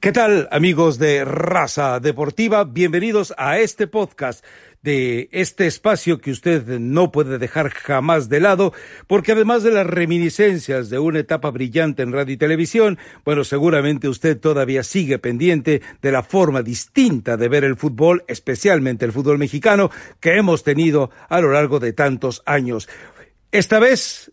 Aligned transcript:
¿Qué 0.00 0.12
tal 0.12 0.48
amigos 0.50 0.98
de 0.98 1.26
Raza 1.26 2.00
Deportiva? 2.00 2.64
Bienvenidos 2.64 3.34
a 3.36 3.58
este 3.58 3.86
podcast 3.86 4.42
de 4.80 5.28
este 5.30 5.66
espacio 5.66 6.22
que 6.22 6.30
usted 6.30 6.78
no 6.78 7.12
puede 7.12 7.36
dejar 7.36 7.68
jamás 7.68 8.30
de 8.30 8.40
lado, 8.40 8.72
porque 9.06 9.32
además 9.32 9.62
de 9.62 9.72
las 9.72 9.86
reminiscencias 9.86 10.88
de 10.88 10.98
una 10.98 11.18
etapa 11.18 11.50
brillante 11.50 12.02
en 12.02 12.14
radio 12.14 12.32
y 12.32 12.38
televisión, 12.38 12.98
bueno, 13.26 13.44
seguramente 13.44 14.08
usted 14.08 14.40
todavía 14.40 14.84
sigue 14.84 15.18
pendiente 15.18 15.82
de 16.00 16.12
la 16.12 16.22
forma 16.22 16.62
distinta 16.62 17.36
de 17.36 17.48
ver 17.50 17.64
el 17.64 17.76
fútbol, 17.76 18.24
especialmente 18.26 19.04
el 19.04 19.12
fútbol 19.12 19.36
mexicano, 19.36 19.90
que 20.18 20.38
hemos 20.38 20.62
tenido 20.64 21.10
a 21.28 21.42
lo 21.42 21.52
largo 21.52 21.78
de 21.78 21.92
tantos 21.92 22.42
años. 22.46 22.88
Esta 23.52 23.78
vez, 23.78 24.32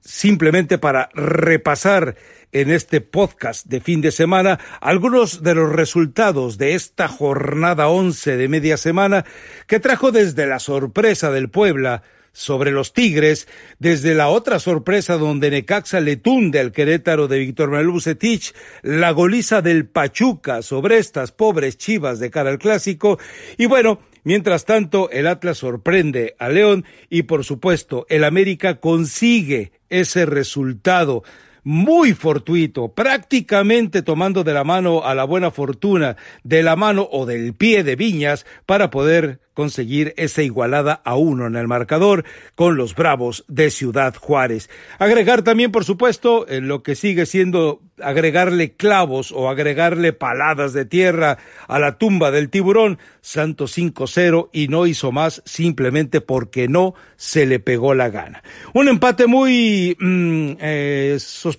simplemente 0.00 0.78
para 0.78 1.08
repasar 1.14 2.16
en 2.52 2.70
este 2.70 3.00
podcast 3.00 3.66
de 3.66 3.80
fin 3.80 4.00
de 4.00 4.10
semana 4.10 4.58
algunos 4.80 5.42
de 5.42 5.54
los 5.54 5.70
resultados 5.70 6.56
de 6.58 6.74
esta 6.74 7.08
jornada 7.08 7.88
once 7.88 8.36
de 8.36 8.48
media 8.48 8.76
semana 8.76 9.24
que 9.66 9.80
trajo 9.80 10.12
desde 10.12 10.46
la 10.46 10.58
sorpresa 10.58 11.30
del 11.30 11.50
Puebla 11.50 12.02
sobre 12.32 12.70
los 12.70 12.92
Tigres, 12.92 13.48
desde 13.80 14.14
la 14.14 14.28
otra 14.28 14.60
sorpresa 14.60 15.16
donde 15.16 15.50
Necaxa 15.50 16.00
le 16.00 16.16
tunde 16.16 16.60
al 16.60 16.72
Querétaro 16.72 17.26
de 17.26 17.40
Víctor 17.40 17.70
Manuel 17.70 17.88
Bucetich, 17.88 18.54
la 18.82 19.10
goliza 19.10 19.60
del 19.60 19.86
Pachuca 19.86 20.62
sobre 20.62 20.98
estas 20.98 21.32
pobres 21.32 21.76
chivas 21.78 22.20
de 22.20 22.30
cara 22.30 22.50
al 22.50 22.58
clásico, 22.58 23.18
y 23.56 23.66
bueno, 23.66 24.00
Mientras 24.28 24.66
tanto, 24.66 25.08
el 25.08 25.26
Atlas 25.26 25.56
sorprende 25.56 26.36
a 26.38 26.50
León 26.50 26.84
y 27.08 27.22
por 27.22 27.44
supuesto 27.46 28.04
el 28.10 28.24
América 28.24 28.78
consigue 28.78 29.72
ese 29.88 30.26
resultado 30.26 31.22
muy 31.68 32.14
fortuito, 32.14 32.88
prácticamente 32.94 34.00
tomando 34.00 34.42
de 34.42 34.54
la 34.54 34.64
mano 34.64 35.04
a 35.04 35.14
la 35.14 35.24
buena 35.24 35.50
fortuna, 35.50 36.16
de 36.42 36.62
la 36.62 36.76
mano 36.76 37.06
o 37.12 37.26
del 37.26 37.52
pie 37.52 37.84
de 37.84 37.94
Viñas 37.94 38.46
para 38.64 38.88
poder 38.88 39.40
conseguir 39.52 40.14
esa 40.16 40.42
igualada 40.42 41.02
a 41.04 41.16
uno 41.16 41.46
en 41.46 41.56
el 41.56 41.66
marcador 41.66 42.24
con 42.54 42.76
los 42.76 42.94
Bravos 42.94 43.44
de 43.48 43.70
Ciudad 43.70 44.14
Juárez. 44.14 44.70
Agregar 45.00 45.42
también, 45.42 45.70
por 45.70 45.84
supuesto, 45.84 46.48
en 46.48 46.68
lo 46.68 46.82
que 46.82 46.94
sigue 46.94 47.26
siendo 47.26 47.82
agregarle 48.00 48.74
clavos 48.74 49.32
o 49.32 49.48
agregarle 49.48 50.12
paladas 50.12 50.72
de 50.72 50.84
tierra 50.84 51.38
a 51.66 51.80
la 51.80 51.98
tumba 51.98 52.30
del 52.30 52.50
tiburón, 52.50 52.98
Santos 53.20 53.76
5-0 53.76 54.48
y 54.52 54.68
no 54.68 54.86
hizo 54.86 55.10
más 55.10 55.42
simplemente 55.44 56.20
porque 56.20 56.68
no 56.68 56.94
se 57.16 57.44
le 57.44 57.58
pegó 57.58 57.94
la 57.94 58.10
gana. 58.10 58.42
Un 58.74 58.88
empate 58.88 59.26
muy 59.26 59.96
mm, 59.98 60.52
eh, 60.60 61.16
sospechoso, 61.18 61.57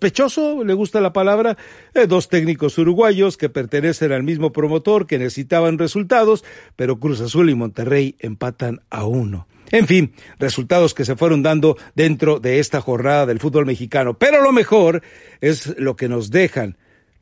le 0.64 0.74
gusta 0.74 1.02
la 1.02 1.14
palabra, 1.14 1.58
eh, 1.94 2.08
dos 2.08 2.30
técnicos 2.30 2.78
uruguayos 2.78 3.38
que 3.38 3.50
pertenecen 3.50 4.12
al 4.12 4.24
mismo 4.24 4.52
promotor 4.52 5.08
que 5.08 5.20
necesitaban 5.20 5.78
resultados, 5.78 6.44
pero 6.76 7.00
Cruz 7.00 7.22
Azul 7.22 7.50
y 7.50 7.56
Monterrey 7.56 7.90
Rey 7.90 8.16
empatan 8.20 8.82
a 8.90 9.06
uno. 9.06 9.48
En 9.72 9.88
fin, 9.88 10.14
resultados 10.40 10.94
que 10.94 11.06
se 11.06 11.16
fueron 11.16 11.44
dando 11.44 11.78
dentro 11.96 12.40
de 12.40 12.60
esta 12.60 12.82
jornada 12.82 13.26
del 13.26 13.40
fútbol 13.40 13.66
mexicano. 13.66 14.18
Pero 14.18 14.42
lo 14.42 14.52
mejor 14.52 15.04
es 15.42 15.78
lo 15.78 15.96
que 15.96 16.10
nos 16.10 16.32
dejan 16.32 16.78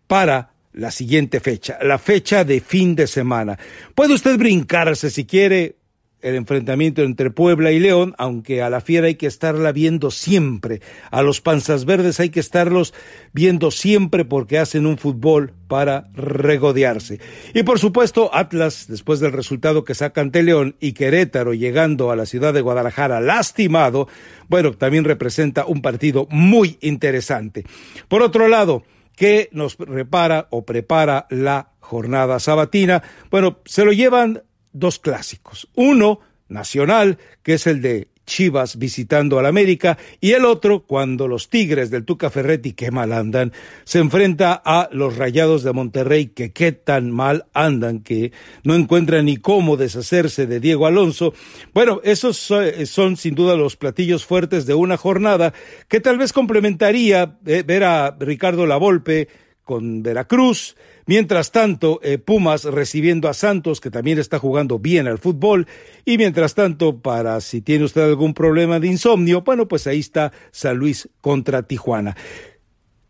para 0.08 0.52
la 0.74 0.92
siguiente 0.92 1.40
fecha, 1.40 1.78
la 1.82 1.98
fecha 1.98 2.44
de 2.44 2.62
fin 2.62 2.96
de 2.96 3.08
semana. 3.08 3.58
Puede 3.96 4.14
usted 4.14 4.38
brincarse 4.38 5.10
si 5.10 5.26
quiere 5.26 5.77
el 6.22 6.36
enfrentamiento 6.36 7.04
entre 7.04 7.30
Puebla 7.30 7.72
y 7.72 7.80
León, 7.80 8.16
aunque 8.18 8.62
a 8.62 8.70
la 8.70 8.82
fiera 8.82 9.08
hay 9.08 9.16
que 9.16 9.28
estarla 9.28 9.72
viendo 9.72 10.12
siempre, 10.12 10.82
a 11.12 11.22
los 11.22 11.42
panzas 11.42 11.86
verdes 11.86 12.20
hay 12.20 12.30
que 12.30 12.40
estarlos 12.40 12.94
viendo 13.34 13.72
siempre 13.72 14.26
porque 14.26 14.58
hacen 14.58 14.86
un 14.86 14.98
fútbol 14.98 15.54
para 15.68 16.10
regodearse. 16.14 17.20
Y 17.54 17.64
por 17.64 17.80
supuesto, 17.80 18.34
Atlas, 18.34 18.88
después 18.88 19.20
del 19.20 19.32
resultado 19.32 19.84
que 19.84 19.96
saca 19.96 20.22
ante 20.22 20.44
León 20.44 20.76
y 20.80 20.94
Querétaro 20.94 21.54
llegando 21.54 22.12
a 22.12 22.16
la 22.16 22.26
ciudad 22.26 22.54
de 22.54 22.62
Guadalajara 22.62 23.22
lastimado, 23.22 24.08
bueno, 24.48 24.74
también 24.74 25.04
representa 25.04 25.66
un 25.66 25.82
partido 25.82 26.28
muy 26.32 26.78
interesante. 26.82 27.64
Por 28.08 28.24
otro 28.24 28.48
lado, 28.48 28.84
¿qué 29.16 29.50
nos 29.52 29.78
repara 29.78 30.48
o 30.50 30.66
prepara 30.66 31.28
la 31.30 31.72
jornada 31.80 32.40
sabatina? 32.40 33.04
Bueno, 33.30 33.60
se 33.66 33.86
lo 33.86 33.92
llevan 33.92 34.44
dos 34.74 35.00
clásicos. 35.00 35.68
Uno, 35.76 36.20
nacional, 36.50 37.18
que 37.44 37.56
es 37.56 37.68
el 37.68 37.82
de 37.82 38.08
Chivas 38.26 38.78
visitando 38.78 39.40
al 39.40 39.46
América, 39.46 39.98
y 40.20 40.34
el 40.34 40.44
otro, 40.44 40.82
cuando 40.82 41.28
los 41.30 41.50
Tigres 41.50 41.90
del 41.90 42.04
Tuca 42.04 42.30
Ferretti, 42.30 42.74
que 42.74 42.92
mal 42.92 43.14
andan, 43.14 43.54
se 43.86 44.00
enfrenta 44.00 44.62
a 44.66 44.90
los 44.92 45.16
Rayados 45.18 45.64
de 45.64 45.72
Monterrey, 45.72 46.28
que 46.28 46.52
qué 46.52 46.74
tan 46.74 47.10
mal 47.10 47.46
andan, 47.54 48.00
que 48.00 48.34
no 48.64 48.76
encuentran 48.76 49.26
ni 49.26 49.38
cómo 49.38 49.78
deshacerse 49.78 50.46
de 50.46 50.60
Diego 50.60 50.86
Alonso. 50.86 51.34
Bueno, 51.74 52.02
esos 52.04 52.38
son 52.38 53.16
sin 53.16 53.34
duda 53.34 53.56
los 53.56 53.78
platillos 53.78 54.26
fuertes 54.26 54.66
de 54.66 54.74
una 54.74 54.98
jornada 54.98 55.54
que 55.88 56.02
tal 56.02 56.18
vez 56.18 56.34
complementaría 56.34 57.38
eh, 57.46 57.64
ver 57.66 57.86
a 57.86 58.18
Ricardo 58.20 58.66
Lavolpe 58.66 59.30
con 59.68 60.02
Veracruz, 60.02 60.76
Mientras 61.08 61.54
tanto, 61.54 62.02
eh, 62.04 62.18
Pumas 62.18 62.66
recibiendo 62.66 63.30
a 63.30 63.34
Santos, 63.34 63.80
que 63.80 63.90
también 63.90 64.20
está 64.20 64.40
jugando 64.40 64.78
bien 64.78 65.08
al 65.08 65.20
fútbol. 65.20 65.66
Y 66.04 66.18
mientras 66.18 66.54
tanto, 66.54 67.00
para 67.00 67.40
si 67.40 67.62
tiene 67.62 67.86
usted 67.86 68.04
algún 68.04 68.34
problema 68.34 68.78
de 68.82 68.88
insomnio, 68.88 69.42
bueno, 69.42 69.70
pues 69.70 69.88
ahí 69.88 70.00
está 70.00 70.34
San 70.52 70.76
Luis 70.76 71.08
contra 71.22 71.64
Tijuana. 71.64 72.18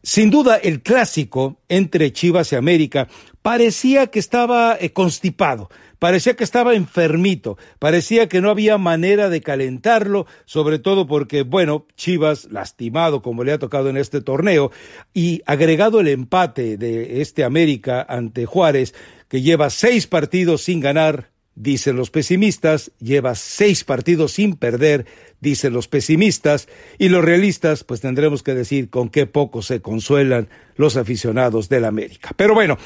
Sin 0.04 0.30
duda, 0.30 0.58
el 0.58 0.84
clásico 0.84 1.60
entre 1.70 2.14
Chivas 2.14 2.52
y 2.52 2.56
América 2.56 3.08
parecía 3.42 4.08
que 4.08 4.20
estaba 4.20 4.78
eh, 4.80 4.92
constipado 4.92 5.70
parecía 6.00 6.36
que 6.36 6.44
estaba 6.44 6.76
enfermito, 6.76 7.58
parecía 7.80 8.28
que 8.28 8.42
no 8.42 8.50
había 8.50 8.78
manera 8.78 9.30
de 9.30 9.42
calentarlo, 9.42 10.26
sobre 10.46 10.80
todo 10.80 11.08
porque, 11.08 11.44
bueno, 11.44 11.86
Chivas, 11.96 12.46
lastimado 12.52 13.22
como 13.22 13.44
le 13.44 13.54
ha 13.54 13.60
tocado 13.60 13.90
en 13.90 13.98
este 13.98 14.22
torneo, 14.22 14.72
y 15.14 15.42
agregado 15.46 16.00
el 16.00 16.08
empate 16.08 16.78
de 16.78 17.22
este 17.22 17.44
América 17.44 18.06
ante 18.08 18.46
Juárez, 18.46 18.94
que 19.28 19.42
lleva 19.42 19.70
seis 19.70 20.08
partidos 20.08 20.64
sin 20.64 20.80
ganar, 20.80 21.32
dicen 21.56 21.96
los 21.96 22.12
pesimistas, 22.12 22.92
lleva 23.00 23.36
seis 23.36 23.84
partidos 23.84 24.34
sin 24.34 24.56
perder, 24.56 25.06
dicen 25.42 25.74
los 25.74 25.88
pesimistas, 25.88 26.68
y 26.98 27.10
los 27.10 27.26
realistas, 27.26 27.84
pues 27.84 28.02
tendremos 28.02 28.44
que 28.44 28.54
decir 28.54 28.90
con 28.90 29.10
qué 29.10 29.26
poco 29.26 29.62
se 29.62 29.82
consuelan 29.82 30.50
los 30.76 30.98
aficionados 30.98 31.68
del 31.68 31.86
América. 31.86 32.32
Pero 32.36 32.54
bueno, 32.54 32.78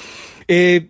eh, 0.48 0.90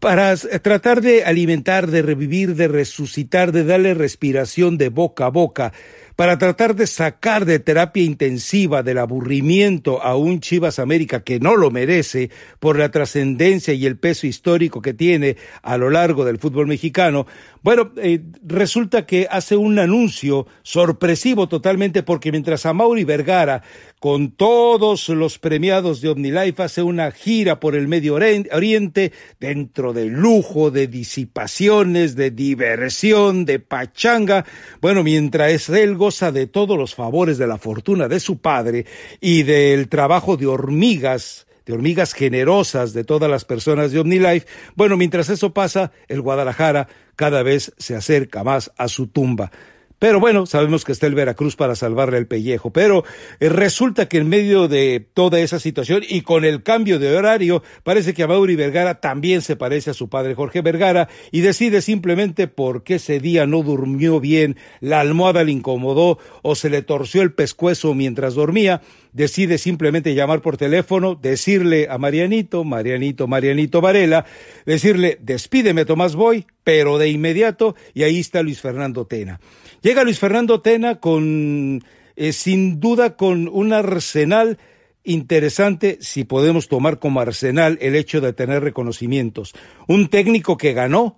para 0.00 0.36
tratar 0.36 1.00
de 1.00 1.24
alimentar, 1.24 1.88
de 1.88 2.02
revivir, 2.02 2.54
de 2.54 2.68
resucitar, 2.68 3.52
de 3.52 3.64
darle 3.64 3.94
respiración 3.94 4.78
de 4.78 4.88
boca 4.88 5.26
a 5.26 5.30
boca 5.30 5.72
para 6.18 6.36
tratar 6.36 6.74
de 6.74 6.88
sacar 6.88 7.44
de 7.44 7.60
terapia 7.60 8.02
intensiva 8.02 8.82
del 8.82 8.98
aburrimiento 8.98 10.02
a 10.02 10.16
un 10.16 10.40
Chivas 10.40 10.80
América 10.80 11.22
que 11.22 11.38
no 11.38 11.54
lo 11.54 11.70
merece 11.70 12.30
por 12.58 12.76
la 12.76 12.90
trascendencia 12.90 13.72
y 13.72 13.86
el 13.86 13.98
peso 13.98 14.26
histórico 14.26 14.82
que 14.82 14.94
tiene 14.94 15.36
a 15.62 15.78
lo 15.78 15.90
largo 15.90 16.24
del 16.24 16.38
fútbol 16.38 16.66
mexicano, 16.66 17.28
bueno, 17.62 17.92
eh, 17.98 18.20
resulta 18.44 19.06
que 19.06 19.28
hace 19.30 19.56
un 19.56 19.78
anuncio 19.78 20.48
sorpresivo 20.62 21.48
totalmente 21.48 22.02
porque 22.02 22.32
mientras 22.32 22.66
a 22.66 22.72
Mauri 22.72 23.04
Vergara 23.04 23.62
con 24.00 24.30
todos 24.30 25.08
los 25.08 25.38
premiados 25.38 26.00
de 26.00 26.08
OmniLife 26.08 26.62
hace 26.62 26.82
una 26.82 27.10
gira 27.10 27.60
por 27.60 27.76
el 27.76 27.88
Medio 27.88 28.14
Oriente 28.14 29.12
dentro 29.38 29.92
de 29.92 30.06
lujo, 30.06 30.70
de 30.70 30.86
disipaciones, 30.86 32.16
de 32.16 32.30
diversión, 32.30 33.44
de 33.44 33.58
pachanga, 33.58 34.44
bueno, 34.80 35.02
mientras 35.02 35.68
él 35.68 35.96
de 36.08 36.46
todos 36.46 36.78
los 36.78 36.94
favores 36.94 37.36
de 37.36 37.46
la 37.46 37.58
fortuna 37.58 38.08
de 38.08 38.18
su 38.18 38.38
padre 38.38 38.86
y 39.20 39.42
del 39.42 39.88
trabajo 39.88 40.38
de 40.38 40.46
hormigas, 40.46 41.46
de 41.66 41.74
hormigas 41.74 42.14
generosas 42.14 42.94
de 42.94 43.04
todas 43.04 43.30
las 43.30 43.44
personas 43.44 43.92
de 43.92 44.00
OmniLife. 44.00 44.46
Bueno, 44.74 44.96
mientras 44.96 45.28
eso 45.28 45.52
pasa, 45.52 45.92
el 46.08 46.22
Guadalajara 46.22 46.88
cada 47.14 47.42
vez 47.42 47.74
se 47.76 47.94
acerca 47.94 48.42
más 48.42 48.72
a 48.78 48.88
su 48.88 49.08
tumba. 49.08 49.50
Pero 49.98 50.20
bueno, 50.20 50.46
sabemos 50.46 50.84
que 50.84 50.92
está 50.92 51.06
el 51.06 51.16
Veracruz 51.16 51.56
para 51.56 51.74
salvarle 51.74 52.18
el 52.18 52.28
pellejo. 52.28 52.72
Pero 52.72 53.04
eh, 53.40 53.48
resulta 53.48 54.08
que 54.08 54.18
en 54.18 54.28
medio 54.28 54.68
de 54.68 55.04
toda 55.12 55.40
esa 55.40 55.58
situación 55.58 56.02
y 56.08 56.20
con 56.20 56.44
el 56.44 56.62
cambio 56.62 56.98
de 56.98 57.16
horario, 57.16 57.62
parece 57.82 58.14
que 58.14 58.22
a 58.22 58.28
Mauri 58.28 58.54
Vergara 58.54 59.00
también 59.00 59.42
se 59.42 59.56
parece 59.56 59.90
a 59.90 59.94
su 59.94 60.08
padre 60.08 60.34
Jorge 60.34 60.62
Vergara 60.62 61.08
y 61.32 61.40
decide 61.40 61.82
simplemente 61.82 62.46
porque 62.46 62.96
ese 62.96 63.18
día 63.18 63.46
no 63.46 63.62
durmió 63.62 64.20
bien, 64.20 64.56
la 64.80 65.00
almohada 65.00 65.42
le 65.42 65.52
incomodó 65.52 66.18
o 66.42 66.54
se 66.54 66.70
le 66.70 66.82
torció 66.82 67.22
el 67.22 67.32
pescuezo 67.32 67.94
mientras 67.94 68.34
dormía, 68.34 68.82
decide 69.18 69.58
simplemente 69.58 70.14
llamar 70.14 70.40
por 70.42 70.56
teléfono, 70.56 71.16
decirle 71.16 71.88
a 71.90 71.98
Marianito, 71.98 72.62
Marianito, 72.62 73.26
Marianito 73.26 73.80
Varela, 73.80 74.24
decirle, 74.64 75.18
despídeme 75.20 75.84
Tomás 75.84 76.14
Boy, 76.14 76.46
pero 76.62 76.98
de 76.98 77.08
inmediato, 77.08 77.74
y 77.94 78.04
ahí 78.04 78.20
está 78.20 78.44
Luis 78.44 78.60
Fernando 78.60 79.06
Tena. 79.06 79.40
Llega 79.82 80.04
Luis 80.04 80.20
Fernando 80.20 80.60
Tena 80.60 81.00
con, 81.00 81.82
eh, 82.14 82.32
sin 82.32 82.78
duda, 82.78 83.16
con 83.16 83.48
un 83.48 83.72
arsenal 83.72 84.56
interesante 85.02 85.98
si 86.00 86.22
podemos 86.22 86.68
tomar 86.68 87.00
como 87.00 87.20
arsenal 87.20 87.76
el 87.80 87.96
hecho 87.96 88.20
de 88.20 88.32
tener 88.32 88.62
reconocimientos. 88.62 89.52
Un 89.88 90.06
técnico 90.06 90.56
que 90.56 90.74
ganó 90.74 91.16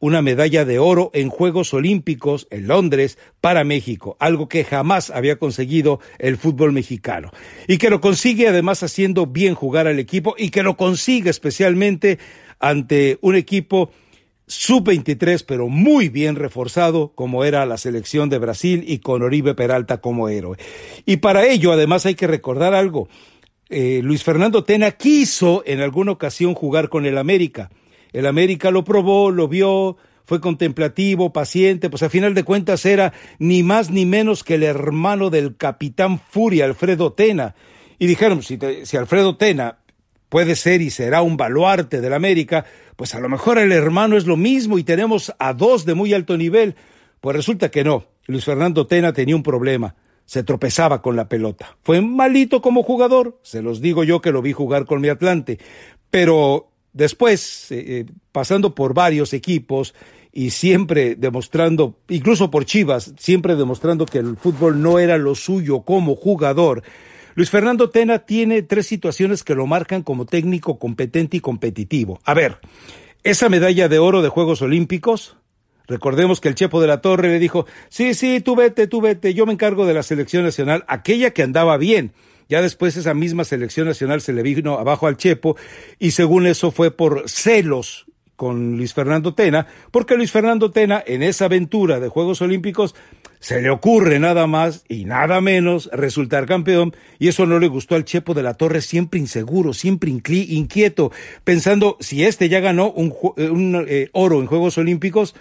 una 0.00 0.22
medalla 0.22 0.64
de 0.64 0.78
oro 0.78 1.10
en 1.14 1.30
Juegos 1.30 1.72
Olímpicos 1.72 2.46
en 2.50 2.66
Londres 2.66 3.18
para 3.40 3.64
México, 3.64 4.16
algo 4.20 4.48
que 4.48 4.64
jamás 4.64 5.10
había 5.10 5.38
conseguido 5.38 6.00
el 6.18 6.36
fútbol 6.36 6.72
mexicano. 6.72 7.30
Y 7.68 7.78
que 7.78 7.90
lo 7.90 8.00
consigue 8.00 8.48
además 8.48 8.82
haciendo 8.82 9.26
bien 9.26 9.54
jugar 9.54 9.86
al 9.86 9.98
equipo 9.98 10.34
y 10.36 10.50
que 10.50 10.62
lo 10.62 10.76
consigue 10.76 11.30
especialmente 11.30 12.18
ante 12.58 13.18
un 13.22 13.34
equipo 13.34 13.90
sub-23, 14.46 15.44
pero 15.46 15.68
muy 15.68 16.08
bien 16.10 16.36
reforzado, 16.36 17.12
como 17.14 17.44
era 17.44 17.64
la 17.66 17.78
selección 17.78 18.28
de 18.28 18.38
Brasil 18.38 18.84
y 18.86 18.98
con 18.98 19.22
Oribe 19.22 19.54
Peralta 19.54 20.02
como 20.02 20.28
héroe. 20.28 20.58
Y 21.06 21.16
para 21.16 21.46
ello, 21.46 21.72
además, 21.72 22.04
hay 22.04 22.14
que 22.14 22.26
recordar 22.26 22.74
algo. 22.74 23.08
Eh, 23.70 24.00
Luis 24.02 24.22
Fernando 24.22 24.64
Tena 24.64 24.90
quiso 24.92 25.62
en 25.66 25.80
alguna 25.80 26.12
ocasión 26.12 26.54
jugar 26.54 26.90
con 26.90 27.06
el 27.06 27.16
América 27.16 27.70
el 28.14 28.26
América 28.26 28.70
lo 28.70 28.84
probó, 28.84 29.30
lo 29.30 29.48
vio, 29.48 29.96
fue 30.24 30.40
contemplativo, 30.40 31.32
paciente, 31.32 31.90
pues 31.90 32.02
a 32.02 32.08
final 32.08 32.32
de 32.32 32.44
cuentas 32.44 32.86
era 32.86 33.12
ni 33.38 33.62
más 33.62 33.90
ni 33.90 34.06
menos 34.06 34.44
que 34.44 34.54
el 34.54 34.62
hermano 34.62 35.30
del 35.30 35.56
capitán 35.56 36.18
Furia, 36.18 36.64
Alfredo 36.64 37.12
Tena. 37.12 37.54
Y 37.98 38.06
dijeron, 38.06 38.42
si, 38.42 38.58
si 38.84 38.96
Alfredo 38.96 39.36
Tena 39.36 39.78
puede 40.28 40.56
ser 40.56 40.80
y 40.80 40.90
será 40.90 41.22
un 41.22 41.36
baluarte 41.36 42.00
del 42.00 42.14
América, 42.14 42.64
pues 42.96 43.14
a 43.14 43.20
lo 43.20 43.28
mejor 43.28 43.58
el 43.58 43.72
hermano 43.72 44.16
es 44.16 44.26
lo 44.26 44.36
mismo 44.36 44.78
y 44.78 44.84
tenemos 44.84 45.34
a 45.38 45.52
dos 45.52 45.84
de 45.84 45.94
muy 45.94 46.14
alto 46.14 46.36
nivel. 46.36 46.76
Pues 47.20 47.36
resulta 47.36 47.70
que 47.70 47.84
no. 47.84 48.06
Luis 48.26 48.44
Fernando 48.44 48.86
Tena 48.86 49.12
tenía 49.12 49.36
un 49.36 49.42
problema. 49.42 49.96
Se 50.24 50.42
tropezaba 50.42 51.02
con 51.02 51.16
la 51.16 51.28
pelota. 51.28 51.76
Fue 51.82 52.00
malito 52.00 52.62
como 52.62 52.82
jugador, 52.82 53.38
se 53.42 53.60
los 53.60 53.80
digo 53.80 54.04
yo 54.04 54.22
que 54.22 54.32
lo 54.32 54.40
vi 54.40 54.52
jugar 54.52 54.86
con 54.86 55.00
mi 55.00 55.08
Atlante, 55.08 55.58
pero 56.10 56.70
Después, 56.94 57.72
eh, 57.72 57.84
eh, 57.86 58.06
pasando 58.30 58.74
por 58.74 58.94
varios 58.94 59.32
equipos 59.32 59.94
y 60.32 60.50
siempre 60.50 61.16
demostrando, 61.16 61.98
incluso 62.08 62.50
por 62.50 62.64
Chivas, 62.64 63.12
siempre 63.18 63.56
demostrando 63.56 64.06
que 64.06 64.18
el 64.18 64.36
fútbol 64.36 64.80
no 64.80 65.00
era 65.00 65.18
lo 65.18 65.34
suyo 65.34 65.82
como 65.82 66.14
jugador, 66.14 66.84
Luis 67.34 67.50
Fernando 67.50 67.90
Tena 67.90 68.20
tiene 68.20 68.62
tres 68.62 68.86
situaciones 68.86 69.42
que 69.42 69.56
lo 69.56 69.66
marcan 69.66 70.02
como 70.02 70.24
técnico 70.24 70.78
competente 70.78 71.36
y 71.38 71.40
competitivo. 71.40 72.20
A 72.24 72.32
ver, 72.32 72.60
esa 73.24 73.48
medalla 73.48 73.88
de 73.88 73.98
oro 73.98 74.22
de 74.22 74.28
Juegos 74.28 74.62
Olímpicos, 74.62 75.36
recordemos 75.88 76.40
que 76.40 76.48
el 76.48 76.54
Chepo 76.54 76.80
de 76.80 76.86
la 76.86 77.00
Torre 77.00 77.28
le 77.28 77.40
dijo, 77.40 77.66
sí, 77.88 78.14
sí, 78.14 78.40
tú 78.40 78.54
vete, 78.54 78.86
tú 78.86 79.00
vete, 79.00 79.34
yo 79.34 79.46
me 79.46 79.52
encargo 79.52 79.84
de 79.84 79.94
la 79.94 80.04
selección 80.04 80.44
nacional, 80.44 80.84
aquella 80.86 81.32
que 81.32 81.42
andaba 81.42 81.76
bien 81.76 82.12
ya 82.48 82.62
después 82.62 82.96
esa 82.96 83.14
misma 83.14 83.44
selección 83.44 83.86
nacional 83.86 84.20
se 84.20 84.32
le 84.32 84.42
vino 84.42 84.78
abajo 84.78 85.06
al 85.06 85.16
Chepo 85.16 85.56
y 85.98 86.12
según 86.12 86.46
eso 86.46 86.70
fue 86.70 86.90
por 86.90 87.28
celos 87.28 88.06
con 88.36 88.76
Luis 88.76 88.94
Fernando 88.94 89.34
Tena, 89.34 89.66
porque 89.90 90.16
Luis 90.16 90.32
Fernando 90.32 90.70
Tena 90.70 91.02
en 91.06 91.22
esa 91.22 91.44
aventura 91.44 92.00
de 92.00 92.08
Juegos 92.08 92.42
Olímpicos 92.42 92.94
se 93.38 93.60
le 93.60 93.70
ocurre 93.70 94.18
nada 94.18 94.46
más 94.46 94.84
y 94.88 95.04
nada 95.04 95.40
menos 95.40 95.90
resultar 95.92 96.46
campeón 96.46 96.96
y 97.18 97.28
eso 97.28 97.46
no 97.46 97.58
le 97.58 97.68
gustó 97.68 97.94
al 97.94 98.04
Chepo 98.04 98.34
de 98.34 98.42
la 98.42 98.54
Torre, 98.54 98.80
siempre 98.80 99.20
inseguro, 99.20 99.72
siempre 99.72 100.10
inquieto, 100.10 101.12
pensando 101.44 101.96
si 102.00 102.24
este 102.24 102.48
ya 102.48 102.60
ganó 102.60 102.90
un, 102.90 103.12
eh, 103.36 103.84
eh, 103.88 104.08
oro 104.12 104.40
en 104.40 104.46
Juegos 104.46 104.78
Olímpicos, 104.78 105.34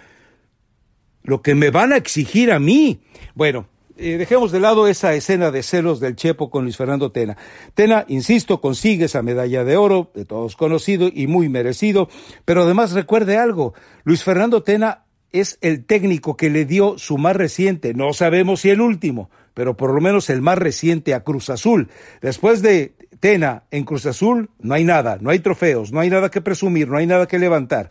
lo 1.23 1.41
que 1.41 1.55
me 1.55 1.69
van 1.71 1.93
a 1.93 1.97
exigir 1.97 2.51
a 2.51 2.59
mí. 2.59 2.99
Bueno, 3.35 3.67
eh, 3.97 4.17
dejemos 4.17 4.51
de 4.51 4.59
lado 4.59 4.87
esa 4.87 5.13
escena 5.13 5.51
de 5.51 5.63
celos 5.63 5.99
del 5.99 6.15
Chepo 6.15 6.49
con 6.49 6.63
Luis 6.63 6.77
Fernando 6.77 7.11
Tena. 7.11 7.37
Tena, 7.73 8.05
insisto, 8.07 8.61
consigue 8.61 9.05
esa 9.05 9.21
medalla 9.21 9.63
de 9.63 9.77
oro, 9.77 10.11
de 10.13 10.25
todos 10.25 10.55
conocido 10.55 11.09
y 11.13 11.27
muy 11.27 11.49
merecido, 11.49 12.09
pero 12.45 12.63
además 12.63 12.91
recuerde 12.93 13.37
algo, 13.37 13.73
Luis 14.03 14.23
Fernando 14.23 14.63
Tena 14.63 15.05
es 15.31 15.57
el 15.61 15.85
técnico 15.85 16.37
que 16.37 16.49
le 16.49 16.65
dio 16.65 16.97
su 16.97 17.17
más 17.17 17.35
reciente, 17.35 17.93
no 17.93 18.13
sabemos 18.13 18.61
si 18.61 18.69
el 18.69 18.81
último, 18.81 19.29
pero 19.53 19.75
por 19.75 19.93
lo 19.93 20.01
menos 20.01 20.29
el 20.29 20.41
más 20.41 20.57
reciente 20.57 21.13
a 21.13 21.23
Cruz 21.23 21.49
Azul. 21.49 21.89
Después 22.21 22.61
de 22.61 22.95
Tena 23.19 23.63
en 23.71 23.83
Cruz 23.83 24.05
Azul, 24.05 24.49
no 24.59 24.73
hay 24.73 24.83
nada, 24.83 25.17
no 25.21 25.29
hay 25.29 25.39
trofeos, 25.39 25.91
no 25.91 25.99
hay 25.99 26.09
nada 26.09 26.29
que 26.29 26.41
presumir, 26.41 26.87
no 26.87 26.97
hay 26.97 27.07
nada 27.07 27.27
que 27.27 27.39
levantar. 27.39 27.89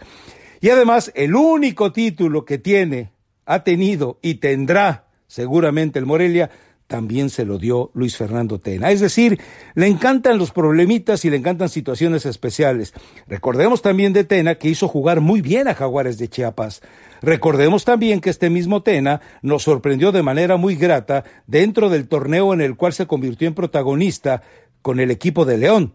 Y 0.61 0.71
además, 0.71 1.11
el 1.17 1.35
único 1.35 1.93
título 1.93 2.45
que 2.45 2.59
tiene, 2.59 3.11
ha 3.47 3.65
tenido 3.65 4.19
y 4.23 4.35
tendrá 4.35 5.07
seguramente 5.33 5.99
el 5.99 6.05
Morelia, 6.05 6.51
también 6.87 7.31
se 7.31 7.47
lo 7.47 7.57
dio 7.57 7.91
Luis 7.95 8.19
Fernando 8.19 8.59
Tena. 8.59 8.91
Es 8.91 9.01
decir, 9.01 9.41
le 9.75 9.87
encantan 9.87 10.37
los 10.37 10.51
problemitas 10.51 11.25
y 11.25 11.31
le 11.31 11.39
encantan 11.39 11.71
situaciones 11.71 12.27
especiales. 12.27 12.93
Recordemos 13.27 13.81
también 13.81 14.13
de 14.13 14.25
Tena 14.25 14.57
que 14.57 14.69
hizo 14.69 14.89
jugar 14.89 15.23
muy 15.23 15.41
bien 15.41 15.69
a 15.69 15.75
Jaguares 15.75 16.19
de 16.19 16.29
Chiapas. 16.29 16.83
Recordemos 17.23 17.87
también 17.87 18.21
que 18.21 18.29
este 18.29 18.51
mismo 18.51 18.83
Tena 18.83 19.23
nos 19.41 19.63
sorprendió 19.63 20.13
de 20.13 20.23
manera 20.23 20.59
muy 20.59 20.77
grata 20.77 21.25
dentro 21.47 21.89
del 21.89 22.09
torneo 22.09 22.53
en 22.53 22.61
el 22.61 22.77
cual 22.77 22.93
se 22.93 23.07
convirtió 23.07 23.49
en 23.49 23.55
protagonista 23.55 24.43
con 24.83 25.01
el 25.01 25.11
equipo 25.11 25.47
de 25.47 25.57
León. 25.57 25.95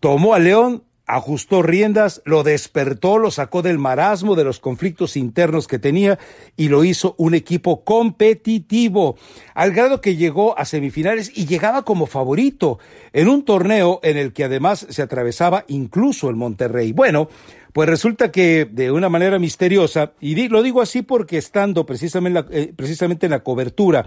Tomó 0.00 0.32
a 0.32 0.38
León 0.38 0.84
ajustó 1.12 1.60
riendas, 1.60 2.22
lo 2.24 2.42
despertó, 2.42 3.18
lo 3.18 3.30
sacó 3.30 3.60
del 3.60 3.78
marasmo 3.78 4.34
de 4.34 4.44
los 4.44 4.60
conflictos 4.60 5.16
internos 5.18 5.68
que 5.68 5.78
tenía 5.78 6.18
y 6.56 6.68
lo 6.68 6.84
hizo 6.84 7.14
un 7.18 7.34
equipo 7.34 7.84
competitivo, 7.84 9.16
al 9.54 9.72
grado 9.72 10.00
que 10.00 10.16
llegó 10.16 10.58
a 10.58 10.64
semifinales 10.64 11.30
y 11.34 11.44
llegaba 11.44 11.84
como 11.84 12.06
favorito 12.06 12.78
en 13.12 13.28
un 13.28 13.44
torneo 13.44 14.00
en 14.02 14.16
el 14.16 14.32
que 14.32 14.44
además 14.44 14.86
se 14.88 15.02
atravesaba 15.02 15.66
incluso 15.68 16.30
el 16.30 16.36
Monterrey. 16.36 16.92
Bueno, 16.92 17.28
pues 17.74 17.90
resulta 17.90 18.32
que 18.32 18.64
de 18.64 18.90
una 18.90 19.10
manera 19.10 19.38
misteriosa, 19.38 20.12
y 20.18 20.48
lo 20.48 20.62
digo 20.62 20.80
así 20.80 21.02
porque 21.02 21.36
estando 21.36 21.84
precisamente, 21.84 22.46
eh, 22.50 22.74
en 23.20 23.30
la 23.30 23.42
cobertura 23.42 24.06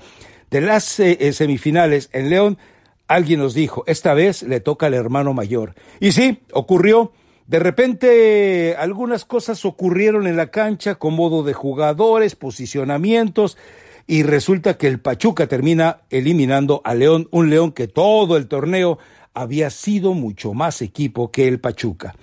de 0.50 0.62
las 0.62 1.00
eh, 1.00 1.18
eh, 1.20 1.34
semifinales 1.34 2.10
en 2.14 2.32
León, 2.32 2.58
Alguien 3.08 3.40
nos 3.40 3.54
dijo, 3.54 3.84
esta 3.88 4.14
vez 4.14 4.44
le 4.44 4.60
toca 4.60 4.88
al 4.88 4.94
hermano 4.94 5.34
mayor. 5.34 5.76
Y 6.00 6.12
sí, 6.12 6.40
ocurrió. 6.52 7.12
De 7.48 7.60
repente 7.60 8.76
algunas 8.76 9.24
cosas 9.24 9.64
ocurrieron 9.66 10.26
en 10.26 10.36
la 10.36 10.50
cancha 10.50 10.96
con 10.96 11.14
modo 11.14 11.44
de 11.44 11.54
jugadores, 11.54 12.36
posicionamientos, 12.36 13.58
y 14.08 14.24
resulta 14.24 14.78
que 14.78 14.88
el 14.88 15.00
Pachuca 15.00 15.48
termina 15.48 16.02
eliminando 16.10 16.82
a 16.84 16.96
León, 16.96 17.28
un 17.32 17.50
León 17.52 17.72
que 17.72 17.88
todo 17.88 18.38
el 18.38 18.48
torneo 18.48 18.98
había 19.36 19.70
sido 19.70 20.14
mucho 20.14 20.54
más 20.54 20.82
equipo 20.82 21.32
que 21.32 21.48
el 21.48 21.60
Pachuca. 21.60 22.16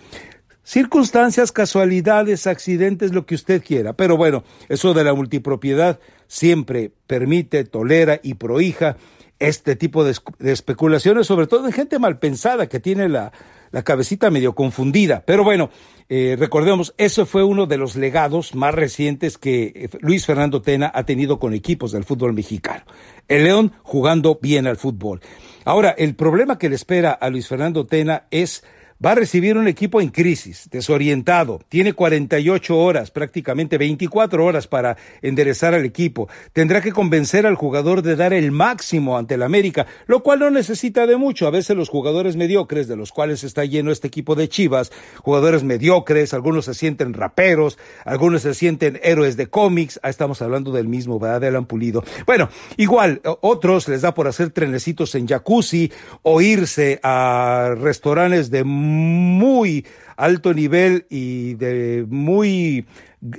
Circunstancias, 0.64 1.52
casualidades, 1.52 2.46
accidentes, 2.46 3.12
lo 3.12 3.27
que 3.27 3.34
usted 3.34 3.62
quiera. 3.62 3.94
Pero 3.94 4.17
bueno, 4.17 4.44
eso 4.69 4.94
de 4.94 5.05
la 5.05 5.12
multipropiedad 5.12 6.01
siempre 6.29 6.91
permite, 7.06 7.65
tolera 7.65 8.20
y 8.22 8.34
prohija 8.34 8.96
este 9.39 9.77
tipo 9.77 10.05
de, 10.05 10.15
especulaciones, 10.41 11.27
sobre 11.27 11.46
todo 11.46 11.67
en 11.67 11.72
gente 11.72 11.98
mal 11.98 12.19
pensada 12.19 12.69
que 12.69 12.81
tiene 12.81 13.08
la, 13.08 13.32
la 13.72 13.82
cabecita 13.82 14.31
medio 14.31 14.55
confundida. 14.55 15.24
Pero 15.27 15.43
bueno, 15.44 15.70
eh, 16.08 16.36
recordemos, 16.39 16.94
eso 16.98 17.27
fue 17.27 17.43
uno 17.43 17.67
de 17.67 17.79
los 17.79 17.96
legados 17.96 18.55
más 18.55 18.74
recientes 18.74 19.39
que 19.39 19.72
eh, 19.74 19.89
Luis 20.01 20.27
Fernando 20.27 20.62
Tena 20.62 20.93
ha 20.94 21.05
tenido 21.05 21.39
con 21.39 21.55
equipos 21.55 21.93
del 21.93 22.05
fútbol 22.05 22.34
mexicano. 22.34 22.84
El 23.29 23.44
León 23.44 23.72
jugando 23.82 24.39
bien 24.41 24.67
al 24.67 24.77
fútbol. 24.77 25.20
Ahora, 25.65 25.91
el 25.91 26.15
problema 26.15 26.58
que 26.58 26.69
le 26.69 26.74
espera 26.74 27.12
a 27.12 27.31
Luis 27.31 27.48
Fernando 27.48 27.86
Tena 27.86 28.27
es 28.31 28.62
va 29.04 29.12
a 29.12 29.14
recibir 29.16 29.56
un 29.56 29.66
equipo 29.66 30.00
en 30.00 30.10
crisis, 30.10 30.68
desorientado, 30.70 31.60
tiene 31.68 31.92
48 31.92 32.78
horas, 32.78 33.10
prácticamente 33.10 33.78
24 33.78 34.44
horas 34.44 34.68
para 34.68 34.96
enderezar 35.22 35.74
al 35.74 35.84
equipo, 35.84 36.28
tendrá 36.52 36.80
que 36.80 36.92
convencer 36.92 37.46
al 37.46 37.56
jugador 37.56 38.02
de 38.02 38.14
dar 38.14 38.32
el 38.32 38.52
máximo 38.52 39.18
ante 39.18 39.34
el 39.34 39.42
América, 39.42 39.86
lo 40.06 40.22
cual 40.22 40.40
no 40.40 40.50
necesita 40.50 41.06
de 41.06 41.16
mucho, 41.16 41.46
a 41.46 41.50
veces 41.50 41.76
los 41.76 41.88
jugadores 41.88 42.36
mediocres, 42.36 42.86
de 42.86 42.96
los 42.96 43.10
cuales 43.10 43.42
está 43.42 43.64
lleno 43.64 43.90
este 43.90 44.06
equipo 44.06 44.36
de 44.36 44.48
Chivas, 44.48 44.92
jugadores 45.18 45.64
mediocres, 45.64 46.32
algunos 46.32 46.66
se 46.66 46.74
sienten 46.74 47.14
raperos, 47.14 47.78
algunos 48.04 48.42
se 48.42 48.54
sienten 48.54 49.00
héroes 49.02 49.36
de 49.36 49.48
cómics, 49.48 49.98
ah, 50.02 50.10
estamos 50.10 50.42
hablando 50.42 50.70
del 50.70 50.86
mismo, 50.86 51.18
¿verdad? 51.18 51.40
De 51.40 51.48
Alan 51.48 51.66
Pulido. 51.66 52.04
Bueno, 52.26 52.48
igual, 52.76 53.20
otros 53.40 53.88
les 53.88 54.02
da 54.02 54.14
por 54.14 54.28
hacer 54.28 54.50
trenecitos 54.50 55.14
en 55.14 55.26
jacuzzi 55.26 55.90
o 56.22 56.40
irse 56.40 57.00
a 57.02 57.74
restaurantes 57.76 58.50
de 58.50 58.62
muy 58.93 59.87
alto 60.17 60.55
nivel 60.55 61.06
y 61.11 61.55
de 61.55 62.06
muy 62.08 62.87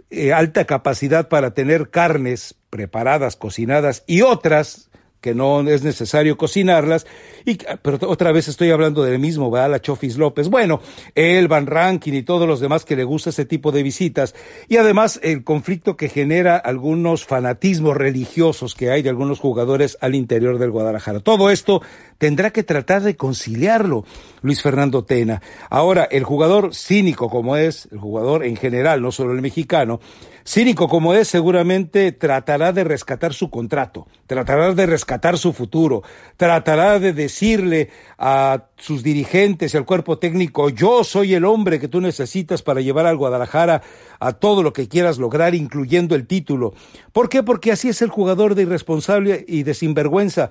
eh, 0.10 0.34
alta 0.34 0.66
capacidad 0.66 1.30
para 1.30 1.54
tener 1.54 1.90
carnes 1.90 2.56
preparadas, 2.70 3.36
cocinadas 3.36 4.04
y 4.08 4.22
otras 4.22 4.90
que 5.24 5.34
no 5.34 5.62
es 5.62 5.84
necesario 5.84 6.38
cocinarlas. 6.38 7.08
Y, 7.46 7.58
pero 7.82 7.98
otra 8.10 8.34
vez 8.34 8.50
estoy 8.50 8.72
hablando 8.72 9.04
del 9.04 9.20
mismo, 9.20 9.50
¿verdad? 9.50 9.72
La 9.72 9.82
Chofis 9.82 10.18
López. 10.18 10.50
Bueno, 10.50 10.82
el 11.16 11.48
Van 11.48 11.66
Rankin 11.66 12.14
y 12.14 12.24
todos 12.24 12.46
los 12.46 12.60
demás 12.60 12.84
que 12.84 12.98
le 12.98 13.06
gusta 13.06 13.30
ese 13.30 13.46
tipo 13.46 13.72
de 13.72 13.84
visitas. 13.84 14.36
Y 14.68 14.76
además 14.76 15.22
el 15.24 15.46
conflicto 15.46 15.96
que 15.96 16.10
genera 16.10 16.58
algunos 16.58 17.26
fanatismos 17.26 17.96
religiosos 17.96 18.76
que 18.76 18.92
hay 18.92 19.02
de 19.02 19.10
algunos 19.10 19.40
jugadores 19.40 19.98
al 20.02 20.14
interior 20.14 20.60
del 20.60 20.72
Guadalajara. 20.72 21.22
Todo 21.22 21.50
esto 21.50 21.82
tendrá 22.18 22.52
que 22.52 22.64
tratar 22.64 23.02
de 23.02 23.16
conciliarlo 23.16 24.04
Luis 24.44 24.62
Fernando 24.62 25.04
Tena. 25.04 25.42
Ahora, 25.70 26.04
el 26.04 26.24
jugador 26.24 26.76
cínico 26.76 27.30
como 27.30 27.56
es, 27.58 27.88
el 27.92 27.98
jugador 27.98 28.46
en 28.46 28.56
general, 28.56 29.02
no 29.02 29.12
solo 29.12 29.32
el 29.32 29.42
mexicano, 29.42 30.00
cínico 30.46 30.90
como 30.90 31.14
es, 31.14 31.30
seguramente 31.30 32.12
tratará 32.12 32.74
de 32.74 32.84
rescatar 32.84 33.34
su 33.34 33.50
contrato, 33.50 34.06
tratará 34.28 34.74
de 34.74 34.86
rescatar 34.86 35.38
su 35.38 35.54
futuro, 35.54 36.04
tratará 36.36 37.00
de 37.00 37.14
decirle 37.14 37.90
a 38.18 38.66
sus 38.78 39.02
dirigentes 39.02 39.74
y 39.74 39.78
al 39.78 39.86
cuerpo 39.86 40.20
técnico, 40.20 40.70
yo 40.70 41.06
soy 41.06 41.34
el 41.34 41.46
hombre 41.46 41.80
que 41.80 41.88
tú 41.88 42.02
necesitas 42.02 42.62
para 42.62 42.82
llevar 42.82 43.06
al 43.06 43.18
Guadalajara 43.18 43.82
a 44.20 44.34
todo 44.34 44.62
lo 44.62 44.74
que 44.74 44.90
quieras 44.90 45.18
lograr, 45.18 45.56
incluyendo 45.56 46.16
el 46.16 46.28
título. 46.28 46.74
¿Por 47.14 47.30
qué? 47.30 47.44
Porque 47.44 47.72
así 47.72 47.88
es 47.88 48.02
el 48.02 48.10
jugador 48.10 48.56
de 48.56 48.64
irresponsable 48.64 49.46
y 49.48 49.64
de 49.64 49.74
sinvergüenza 49.74 50.50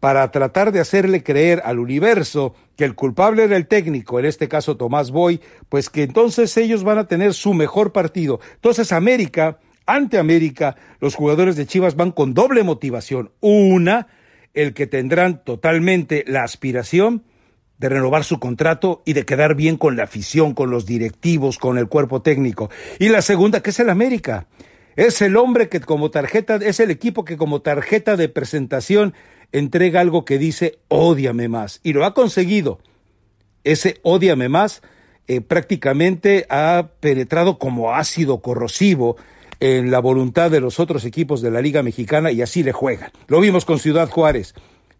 para 0.00 0.30
tratar 0.30 0.72
de 0.72 0.80
hacerle 0.80 1.22
creer 1.22 1.62
al 1.64 1.78
universo 1.78 2.54
que 2.76 2.84
el 2.84 2.94
culpable 2.94 3.44
era 3.44 3.56
el 3.56 3.66
técnico, 3.66 4.18
en 4.18 4.26
este 4.26 4.48
caso 4.48 4.76
Tomás 4.76 5.10
Boy, 5.10 5.40
pues 5.68 5.88
que 5.88 6.02
entonces 6.02 6.56
ellos 6.56 6.84
van 6.84 6.98
a 6.98 7.06
tener 7.08 7.32
su 7.34 7.54
mejor 7.54 7.92
partido. 7.92 8.40
Entonces 8.54 8.92
América, 8.92 9.58
ante 9.86 10.18
América, 10.18 10.76
los 11.00 11.14
jugadores 11.14 11.56
de 11.56 11.66
Chivas 11.66 11.96
van 11.96 12.12
con 12.12 12.34
doble 12.34 12.62
motivación. 12.62 13.30
Una, 13.40 14.08
el 14.52 14.74
que 14.74 14.86
tendrán 14.86 15.42
totalmente 15.44 16.24
la 16.26 16.42
aspiración 16.42 17.24
de 17.78 17.88
renovar 17.88 18.24
su 18.24 18.40
contrato 18.40 19.02
y 19.04 19.12
de 19.12 19.24
quedar 19.24 19.54
bien 19.54 19.76
con 19.76 19.96
la 19.96 20.04
afición, 20.04 20.54
con 20.54 20.70
los 20.70 20.86
directivos, 20.86 21.58
con 21.58 21.78
el 21.78 21.88
cuerpo 21.88 22.22
técnico. 22.22 22.70
Y 22.98 23.08
la 23.10 23.22
segunda, 23.22 23.62
que 23.62 23.70
es 23.70 23.80
el 23.80 23.90
América. 23.90 24.46
Es 24.96 25.20
el 25.20 25.36
hombre 25.36 25.68
que 25.68 25.80
como 25.80 26.10
tarjeta, 26.10 26.56
es 26.56 26.80
el 26.80 26.90
equipo 26.90 27.24
que 27.24 27.36
como 27.36 27.60
tarjeta 27.60 28.16
de 28.16 28.30
presentación 28.30 29.12
entrega 29.52 30.00
algo 30.00 30.24
que 30.24 30.38
dice 30.38 30.78
ódiame 30.88 31.48
más. 31.48 31.80
Y 31.82 31.92
lo 31.92 32.04
ha 32.04 32.14
conseguido. 32.14 32.78
Ese 33.64 33.98
ódiame 34.02 34.48
más 34.48 34.82
eh, 35.28 35.40
prácticamente 35.40 36.46
ha 36.50 36.90
penetrado 37.00 37.58
como 37.58 37.94
ácido 37.94 38.40
corrosivo 38.40 39.16
en 39.58 39.90
la 39.90 39.98
voluntad 39.98 40.50
de 40.50 40.60
los 40.60 40.78
otros 40.78 41.04
equipos 41.04 41.40
de 41.40 41.50
la 41.50 41.60
Liga 41.60 41.82
Mexicana 41.82 42.30
y 42.30 42.42
así 42.42 42.62
le 42.62 42.72
juegan. 42.72 43.10
Lo 43.26 43.40
vimos 43.40 43.64
con 43.64 43.78
Ciudad 43.78 44.08
Juárez. 44.08 44.54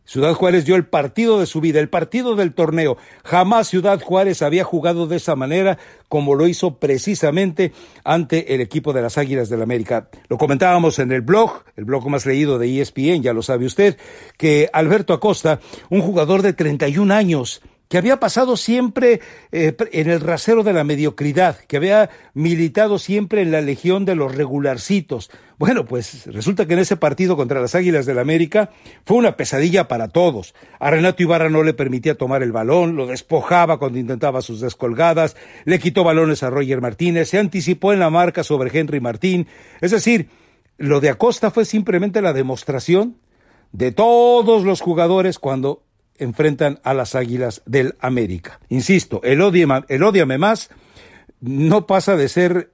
Ciudad 0.06 0.34
Juárez 0.34 0.64
dio 0.64 0.76
el 0.76 0.86
partido 0.86 1.40
de 1.40 1.46
su 1.46 1.60
vida, 1.60 1.80
el 1.80 1.88
partido 1.88 2.36
del 2.36 2.54
torneo. 2.54 2.96
Jamás 3.24 3.68
Ciudad 3.68 4.00
Juárez 4.00 4.40
había 4.40 4.62
jugado 4.62 5.06
de 5.08 5.16
esa 5.16 5.34
manera 5.34 5.78
como 6.08 6.36
lo 6.36 6.46
hizo 6.46 6.76
precisamente 6.78 7.72
ante 8.04 8.54
el 8.54 8.60
equipo 8.60 8.92
de 8.92 9.02
las 9.02 9.18
Águilas 9.18 9.48
del 9.48 9.58
la 9.58 9.64
América. 9.64 10.08
Lo 10.28 10.38
comentábamos 10.38 11.00
en 11.00 11.10
el 11.10 11.22
blog, 11.22 11.64
el 11.76 11.84
blog 11.84 12.08
más 12.08 12.24
leído 12.24 12.58
de 12.58 12.80
ESPN, 12.80 13.22
ya 13.22 13.32
lo 13.32 13.42
sabe 13.42 13.66
usted, 13.66 13.98
que 14.36 14.70
Alberto 14.72 15.12
Acosta, 15.12 15.58
un 15.90 16.02
jugador 16.02 16.42
de 16.42 16.52
31 16.52 17.12
años, 17.12 17.62
que 17.88 17.98
había 17.98 18.18
pasado 18.18 18.56
siempre 18.56 19.20
eh, 19.52 19.76
en 19.92 20.10
el 20.10 20.20
rasero 20.20 20.64
de 20.64 20.72
la 20.72 20.84
mediocridad, 20.84 21.58
que 21.68 21.76
había 21.76 22.10
militado 22.34 22.98
siempre 22.98 23.42
en 23.42 23.52
la 23.52 23.60
legión 23.60 24.04
de 24.04 24.16
los 24.16 24.34
regularcitos. 24.34 25.30
Bueno, 25.58 25.86
pues 25.86 26.26
resulta 26.26 26.66
que 26.66 26.74
en 26.74 26.80
ese 26.80 26.96
partido 26.96 27.36
contra 27.36 27.60
las 27.60 27.74
Águilas 27.74 28.04
del 28.04 28.16
la 28.16 28.22
América 28.22 28.70
fue 29.04 29.16
una 29.16 29.36
pesadilla 29.36 29.88
para 29.88 30.08
todos. 30.08 30.54
A 30.80 30.90
Renato 30.90 31.22
Ibarra 31.22 31.48
no 31.48 31.62
le 31.62 31.74
permitía 31.74 32.16
tomar 32.16 32.42
el 32.42 32.52
balón, 32.52 32.96
lo 32.96 33.06
despojaba 33.06 33.78
cuando 33.78 33.98
intentaba 33.98 34.42
sus 34.42 34.60
descolgadas, 34.60 35.36
le 35.64 35.78
quitó 35.78 36.02
balones 36.02 36.42
a 36.42 36.50
Roger 36.50 36.80
Martínez, 36.80 37.28
se 37.28 37.38
anticipó 37.38 37.92
en 37.92 38.00
la 38.00 38.10
marca 38.10 38.42
sobre 38.42 38.76
Henry 38.76 39.00
Martín. 39.00 39.46
Es 39.80 39.92
decir, 39.92 40.28
lo 40.78 41.00
de 41.00 41.10
Acosta 41.10 41.50
fue 41.50 41.64
simplemente 41.64 42.20
la 42.20 42.32
demostración 42.32 43.16
de 43.72 43.92
todos 43.92 44.64
los 44.64 44.80
jugadores 44.80 45.38
cuando 45.38 45.85
enfrentan 46.18 46.80
a 46.82 46.94
las 46.94 47.14
Águilas 47.14 47.62
del 47.66 47.94
América. 48.00 48.60
Insisto, 48.68 49.20
el 49.22 49.40
odiame, 49.40 49.84
el 49.88 50.38
más 50.38 50.70
no 51.40 51.86
pasa 51.86 52.16
de 52.16 52.28
ser, 52.28 52.72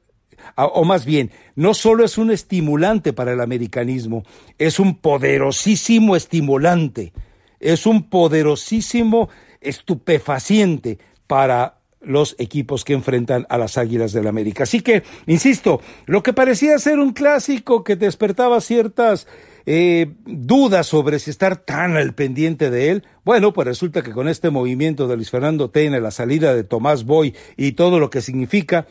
o 0.56 0.84
más 0.84 1.04
bien, 1.04 1.30
no 1.54 1.74
solo 1.74 2.04
es 2.04 2.18
un 2.18 2.30
estimulante 2.30 3.12
para 3.12 3.32
el 3.32 3.40
americanismo, 3.40 4.24
es 4.58 4.78
un 4.78 4.96
poderosísimo 4.96 6.16
estimulante, 6.16 7.12
es 7.60 7.86
un 7.86 8.08
poderosísimo 8.08 9.28
estupefaciente 9.60 10.98
para 11.26 11.78
los 12.00 12.34
equipos 12.38 12.84
que 12.84 12.94
enfrentan 12.94 13.46
a 13.48 13.58
las 13.58 13.78
Águilas 13.78 14.12
del 14.12 14.26
América. 14.26 14.64
Así 14.64 14.80
que, 14.80 15.02
insisto, 15.26 15.80
lo 16.06 16.22
que 16.22 16.32
parecía 16.32 16.78
ser 16.78 16.98
un 16.98 17.12
clásico 17.12 17.84
que 17.84 17.96
despertaba 17.96 18.60
ciertas 18.60 19.26
eh, 19.66 20.12
dudas 20.24 20.86
sobre 20.86 21.18
si 21.18 21.30
estar 21.30 21.56
tan 21.56 21.96
al 21.96 22.14
pendiente 22.14 22.70
de 22.70 22.90
él. 22.90 23.04
Bueno, 23.24 23.52
pues 23.52 23.66
resulta 23.66 24.02
que 24.02 24.12
con 24.12 24.28
este 24.28 24.50
movimiento 24.50 25.08
de 25.08 25.16
Luis 25.16 25.30
Fernando 25.30 25.70
Tena, 25.70 26.00
la 26.00 26.10
salida 26.10 26.54
de 26.54 26.64
Tomás 26.64 27.04
Boy 27.04 27.34
y 27.56 27.72
todo 27.72 27.98
lo 27.98 28.10
que 28.10 28.20
significa, 28.20 28.86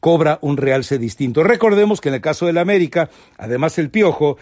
cobra 0.00 0.38
un 0.42 0.56
realce 0.56 0.98
distinto. 0.98 1.42
Recordemos 1.42 2.00
que 2.00 2.08
en 2.08 2.16
el 2.16 2.20
caso 2.20 2.46
del 2.46 2.58
América, 2.58 3.10
además 3.36 3.78
el 3.78 3.90
Piojo, 3.90 4.38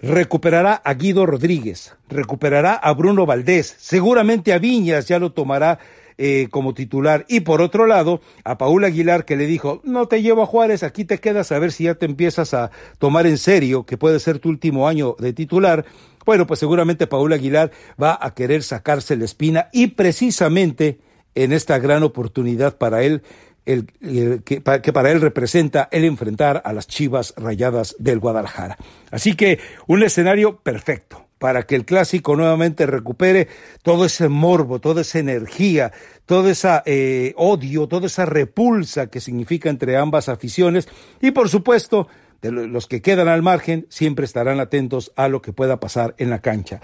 recuperará 0.00 0.74
a 0.74 0.94
Guido 0.94 1.24
Rodríguez, 1.26 1.96
recuperará 2.08 2.74
a 2.74 2.92
Bruno 2.92 3.24
Valdés, 3.24 3.74
seguramente 3.78 4.52
a 4.52 4.58
Viñas 4.58 5.08
ya 5.08 5.18
lo 5.18 5.32
tomará 5.32 5.78
eh, 6.18 6.48
como 6.50 6.72
titular. 6.72 7.26
Y 7.28 7.40
por 7.40 7.60
otro 7.60 7.86
lado, 7.86 8.22
a 8.42 8.56
Paul 8.56 8.84
Aguilar 8.84 9.26
que 9.26 9.36
le 9.36 9.46
dijo, 9.46 9.82
no 9.84 10.08
te 10.08 10.22
llevo 10.22 10.42
a 10.42 10.46
Juárez, 10.46 10.82
aquí 10.82 11.04
te 11.04 11.18
quedas 11.18 11.52
a 11.52 11.58
ver 11.58 11.72
si 11.72 11.84
ya 11.84 11.94
te 11.96 12.06
empiezas 12.06 12.54
a 12.54 12.70
tomar 12.98 13.26
en 13.26 13.36
serio 13.36 13.84
que 13.84 13.98
puede 13.98 14.18
ser 14.18 14.38
tu 14.38 14.48
último 14.48 14.88
año 14.88 15.14
de 15.18 15.34
titular. 15.34 15.84
Bueno, 16.24 16.46
pues 16.46 16.58
seguramente 16.58 17.06
Paul 17.06 17.34
Aguilar 17.34 17.70
va 18.02 18.18
a 18.18 18.32
querer 18.32 18.62
sacarse 18.62 19.14
la 19.16 19.26
espina 19.26 19.68
y 19.72 19.88
precisamente 19.88 21.00
en 21.34 21.52
esta 21.52 21.78
gran 21.78 22.02
oportunidad 22.02 22.78
para 22.78 23.02
él, 23.02 23.22
el, 23.66 23.86
que, 23.86 24.62
que, 24.82 24.92
para 24.92 25.10
él 25.10 25.20
representa 25.20 25.86
el 25.92 26.04
enfrentar 26.04 26.62
a 26.64 26.72
las 26.72 26.86
Chivas 26.86 27.34
Rayadas 27.36 27.94
del 27.98 28.20
Guadalajara. 28.20 28.78
Así 29.10 29.34
que 29.34 29.58
un 29.86 30.02
escenario 30.02 30.56
perfecto 30.60 31.25
para 31.38 31.64
que 31.64 31.74
el 31.74 31.84
clásico 31.84 32.34
nuevamente 32.36 32.86
recupere 32.86 33.48
todo 33.82 34.06
ese 34.06 34.28
morbo, 34.28 34.80
toda 34.80 35.02
esa 35.02 35.18
energía, 35.18 35.92
todo 36.24 36.48
ese 36.48 36.68
eh, 36.86 37.34
odio, 37.36 37.86
toda 37.86 38.06
esa 38.06 38.26
repulsa 38.26 39.08
que 39.08 39.20
significa 39.20 39.68
entre 39.68 39.96
ambas 39.96 40.28
aficiones 40.28 40.88
y 41.20 41.32
por 41.32 41.48
supuesto 41.48 42.08
de 42.42 42.52
los 42.52 42.86
que 42.86 43.02
quedan 43.02 43.28
al 43.28 43.42
margen 43.42 43.86
siempre 43.88 44.24
estarán 44.24 44.60
atentos 44.60 45.12
a 45.16 45.28
lo 45.28 45.42
que 45.42 45.52
pueda 45.52 45.80
pasar 45.80 46.14
en 46.18 46.30
la 46.30 46.40
cancha. 46.40 46.80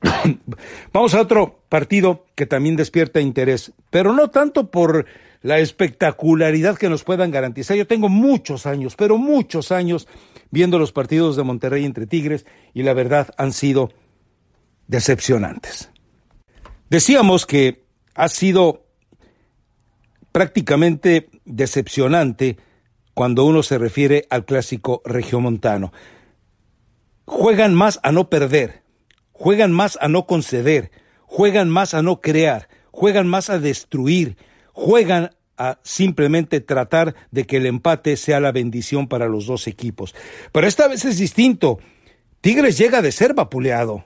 Vamos 0.92 1.14
a 1.14 1.20
otro 1.20 1.60
partido 1.68 2.26
que 2.34 2.46
también 2.46 2.76
despierta 2.76 3.20
interés, 3.20 3.72
pero 3.90 4.12
no 4.12 4.30
tanto 4.30 4.70
por 4.70 5.06
la 5.42 5.58
espectacularidad 5.58 6.76
que 6.76 6.88
nos 6.88 7.04
puedan 7.04 7.30
garantizar. 7.30 7.76
Yo 7.76 7.86
tengo 7.86 8.08
muchos 8.08 8.66
años, 8.66 8.96
pero 8.96 9.18
muchos 9.18 9.72
años 9.72 10.08
viendo 10.50 10.78
los 10.78 10.92
partidos 10.92 11.36
de 11.36 11.42
Monterrey 11.44 11.84
entre 11.84 12.06
Tigres 12.06 12.46
y 12.74 12.82
la 12.82 12.94
verdad 12.94 13.28
han 13.36 13.52
sido 13.52 13.90
decepcionantes. 14.86 15.90
Decíamos 16.90 17.46
que 17.46 17.84
ha 18.14 18.28
sido 18.28 18.86
prácticamente 20.32 21.28
decepcionante 21.44 22.56
cuando 23.14 23.44
uno 23.44 23.62
se 23.62 23.78
refiere 23.78 24.26
al 24.30 24.44
clásico 24.44 25.02
regiomontano. 25.04 25.92
Juegan 27.24 27.74
más 27.74 28.00
a 28.02 28.12
no 28.12 28.30
perder, 28.30 28.82
juegan 29.32 29.72
más 29.72 29.98
a 30.00 30.08
no 30.08 30.26
conceder, 30.26 30.90
juegan 31.26 31.68
más 31.68 31.94
a 31.94 32.02
no 32.02 32.20
crear, 32.20 32.68
juegan 32.90 33.28
más 33.28 33.50
a 33.50 33.58
destruir, 33.58 34.36
juegan 34.78 35.30
a 35.56 35.80
simplemente 35.82 36.60
tratar 36.60 37.16
de 37.32 37.44
que 37.44 37.56
el 37.56 37.66
empate 37.66 38.16
sea 38.16 38.38
la 38.38 38.52
bendición 38.52 39.08
para 39.08 39.26
los 39.26 39.46
dos 39.46 39.66
equipos. 39.66 40.14
Pero 40.52 40.68
esta 40.68 40.86
vez 40.86 41.04
es 41.04 41.18
distinto. 41.18 41.80
Tigres 42.40 42.78
llega 42.78 43.02
de 43.02 43.10
ser 43.10 43.34
vapuleado. 43.34 44.04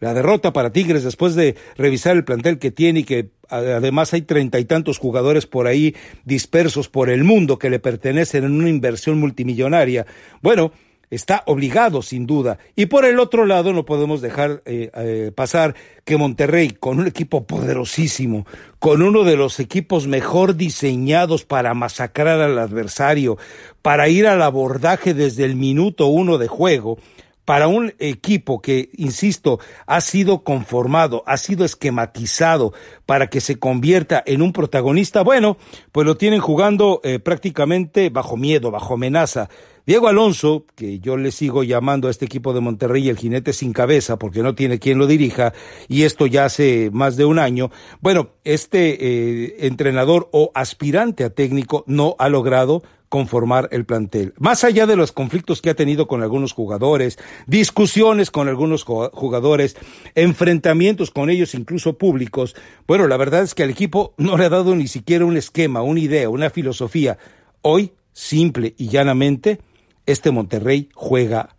La 0.00 0.12
derrota 0.12 0.52
para 0.52 0.72
Tigres 0.72 1.04
después 1.04 1.34
de 1.34 1.56
revisar 1.78 2.14
el 2.14 2.24
plantel 2.24 2.58
que 2.58 2.70
tiene 2.70 3.00
y 3.00 3.04
que 3.04 3.30
además 3.48 4.12
hay 4.12 4.20
treinta 4.20 4.58
y 4.58 4.66
tantos 4.66 4.98
jugadores 4.98 5.46
por 5.46 5.66
ahí 5.66 5.96
dispersos 6.24 6.90
por 6.90 7.08
el 7.08 7.24
mundo 7.24 7.58
que 7.58 7.70
le 7.70 7.78
pertenecen 7.78 8.44
en 8.44 8.52
una 8.52 8.68
inversión 8.68 9.18
multimillonaria. 9.18 10.04
Bueno, 10.42 10.72
está 11.14 11.42
obligado 11.46 12.02
sin 12.02 12.26
duda. 12.26 12.58
Y 12.76 12.86
por 12.86 13.04
el 13.04 13.18
otro 13.18 13.46
lado 13.46 13.72
no 13.72 13.84
podemos 13.84 14.20
dejar 14.20 14.62
eh, 14.64 14.90
eh, 14.94 15.32
pasar 15.34 15.74
que 16.04 16.16
Monterrey, 16.16 16.70
con 16.70 16.98
un 16.98 17.06
equipo 17.06 17.46
poderosísimo, 17.46 18.46
con 18.78 19.02
uno 19.02 19.24
de 19.24 19.36
los 19.36 19.60
equipos 19.60 20.06
mejor 20.06 20.56
diseñados 20.56 21.44
para 21.44 21.74
masacrar 21.74 22.40
al 22.40 22.58
adversario, 22.58 23.38
para 23.82 24.08
ir 24.08 24.26
al 24.26 24.42
abordaje 24.42 25.14
desde 25.14 25.44
el 25.44 25.56
minuto 25.56 26.06
uno 26.06 26.38
de 26.38 26.48
juego, 26.48 26.98
para 27.44 27.68
un 27.68 27.92
equipo 27.98 28.60
que, 28.60 28.90
insisto, 28.96 29.60
ha 29.86 30.00
sido 30.00 30.44
conformado, 30.44 31.22
ha 31.26 31.36
sido 31.36 31.64
esquematizado 31.64 32.72
para 33.06 33.28
que 33.28 33.40
se 33.40 33.58
convierta 33.58 34.22
en 34.24 34.40
un 34.42 34.52
protagonista, 34.52 35.22
bueno, 35.22 35.58
pues 35.92 36.06
lo 36.06 36.16
tienen 36.16 36.40
jugando 36.40 37.00
eh, 37.04 37.18
prácticamente 37.18 38.08
bajo 38.08 38.36
miedo, 38.36 38.70
bajo 38.70 38.94
amenaza. 38.94 39.48
Diego 39.86 40.08
Alonso, 40.08 40.64
que 40.76 40.98
yo 40.98 41.18
le 41.18 41.30
sigo 41.30 41.62
llamando 41.62 42.08
a 42.08 42.10
este 42.10 42.24
equipo 42.24 42.54
de 42.54 42.60
Monterrey 42.60 43.10
el 43.10 43.18
jinete 43.18 43.52
sin 43.52 43.74
cabeza 43.74 44.18
porque 44.18 44.42
no 44.42 44.54
tiene 44.54 44.78
quien 44.78 44.98
lo 44.98 45.06
dirija, 45.06 45.52
y 45.88 46.04
esto 46.04 46.26
ya 46.26 46.46
hace 46.46 46.88
más 46.90 47.16
de 47.16 47.26
un 47.26 47.38
año, 47.38 47.70
bueno, 48.00 48.30
este 48.44 48.96
eh, 48.98 49.66
entrenador 49.66 50.30
o 50.32 50.50
aspirante 50.54 51.22
a 51.22 51.30
técnico 51.30 51.84
no 51.86 52.16
ha 52.18 52.30
logrado 52.30 52.82
conformar 53.10 53.68
el 53.72 53.84
plantel. 53.84 54.32
Más 54.38 54.64
allá 54.64 54.86
de 54.86 54.96
los 54.96 55.12
conflictos 55.12 55.60
que 55.60 55.68
ha 55.68 55.74
tenido 55.74 56.08
con 56.08 56.22
algunos 56.22 56.54
jugadores, 56.54 57.18
discusiones 57.46 58.30
con 58.30 58.48
algunos 58.48 58.84
jugadores, 58.84 59.76
enfrentamientos 60.14 61.10
con 61.10 61.28
ellos 61.28 61.54
incluso 61.54 61.98
públicos, 61.98 62.56
bueno, 62.88 63.06
la 63.06 63.18
verdad 63.18 63.42
es 63.42 63.54
que 63.54 63.64
al 63.64 63.70
equipo 63.70 64.14
no 64.16 64.38
le 64.38 64.46
ha 64.46 64.48
dado 64.48 64.74
ni 64.74 64.88
siquiera 64.88 65.26
un 65.26 65.36
esquema, 65.36 65.82
una 65.82 66.00
idea, 66.00 66.30
una 66.30 66.48
filosofía. 66.48 67.18
Hoy, 67.60 67.92
simple 68.12 68.74
y 68.78 68.88
llanamente, 68.88 69.60
este 70.06 70.30
Monterrey 70.30 70.88
juega 70.94 71.56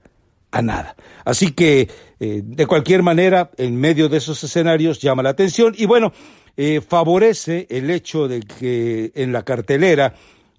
a 0.52 0.62
nada. 0.62 0.96
Así 1.24 1.52
que, 1.52 1.90
eh, 2.20 2.42
de 2.44 2.68
cualquier 2.68 3.04
manera, 3.04 3.52
en 3.58 3.75
medio 3.75 4.10
de 4.10 4.18
esos 4.18 4.44
escenarios 4.44 5.02
llama 5.02 5.24
la 5.24 5.30
atención 5.30 5.74
y 5.78 5.86
bueno, 5.86 6.14
eh, 6.58 6.82
favorece 6.82 7.68
el 7.70 7.90
hecho 7.90 8.28
de 8.28 8.40
que 8.42 9.12
en 9.16 9.34
la 9.34 9.44
cartelera 9.44 10.14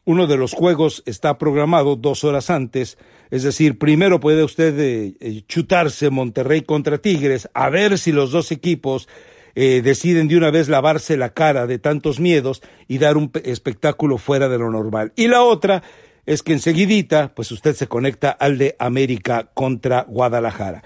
uno 0.06 0.26
de 0.26 0.36
los 0.36 0.52
juegos 0.52 1.02
está 1.04 1.36
programado 1.36 1.96
dos 1.96 2.22
horas 2.24 2.48
antes, 2.48 2.96
es 3.30 3.42
decir, 3.42 3.76
primero 3.76 4.20
puede 4.20 4.44
usted 4.44 4.78
eh, 4.78 5.14
eh, 5.18 5.42
chutarse 5.48 6.10
Monterrey 6.10 6.62
contra 6.62 6.98
Tigres, 6.98 7.50
a 7.54 7.68
ver 7.70 7.98
si 7.98 8.12
los 8.12 8.30
dos 8.30 8.52
equipos 8.52 9.08
eh, 9.56 9.82
deciden 9.82 10.28
de 10.28 10.36
una 10.36 10.52
vez 10.52 10.68
lavarse 10.68 11.16
la 11.16 11.30
cara 11.30 11.66
de 11.66 11.80
tantos 11.80 12.20
miedos 12.20 12.62
y 12.86 12.98
dar 12.98 13.16
un 13.16 13.32
espectáculo 13.42 14.16
fuera 14.16 14.48
de 14.48 14.58
lo 14.58 14.70
normal. 14.70 15.12
Y 15.16 15.26
la 15.26 15.42
otra 15.42 15.82
es 16.26 16.42
que 16.42 16.52
enseguidita, 16.52 17.32
pues 17.34 17.52
usted 17.52 17.74
se 17.74 17.86
conecta 17.86 18.30
al 18.30 18.58
de 18.58 18.76
América 18.78 19.50
contra 19.54 20.02
Guadalajara. 20.02 20.82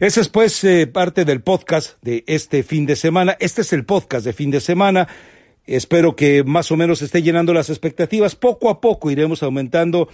Ese 0.00 0.20
es 0.20 0.28
pues 0.28 0.64
parte 0.92 1.24
del 1.24 1.42
podcast 1.42 2.02
de 2.02 2.24
este 2.26 2.62
fin 2.62 2.86
de 2.86 2.96
semana. 2.96 3.36
Este 3.40 3.62
es 3.62 3.72
el 3.72 3.84
podcast 3.84 4.24
de 4.24 4.32
fin 4.32 4.50
de 4.50 4.60
semana. 4.60 5.08
Espero 5.66 6.14
que 6.14 6.44
más 6.44 6.70
o 6.70 6.76
menos 6.76 7.02
esté 7.02 7.22
llenando 7.22 7.52
las 7.52 7.70
expectativas. 7.70 8.36
Poco 8.36 8.70
a 8.70 8.80
poco 8.80 9.10
iremos 9.10 9.42
aumentando 9.42 10.08